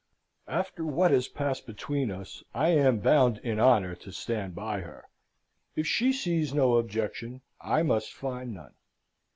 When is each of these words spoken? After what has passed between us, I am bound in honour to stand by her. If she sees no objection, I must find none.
After 0.47 0.83
what 0.83 1.11
has 1.11 1.27
passed 1.27 1.67
between 1.67 2.09
us, 2.09 2.41
I 2.55 2.69
am 2.69 3.01
bound 3.01 3.37
in 3.43 3.59
honour 3.59 3.93
to 3.97 4.11
stand 4.11 4.55
by 4.55 4.79
her. 4.79 5.05
If 5.75 5.85
she 5.85 6.11
sees 6.11 6.55
no 6.55 6.77
objection, 6.77 7.41
I 7.61 7.83
must 7.83 8.11
find 8.11 8.55
none. 8.55 8.73